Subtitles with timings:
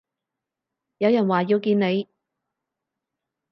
[0.97, 2.09] 有人話要見你